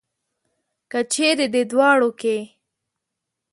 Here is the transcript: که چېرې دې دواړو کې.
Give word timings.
که 0.91 0.99
چېرې 1.13 1.45
دې 1.53 1.63
دواړو 1.71 2.09
کې. 2.19 2.37